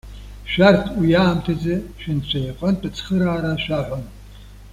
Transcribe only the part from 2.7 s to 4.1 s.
ацхыраара шәаҳәон.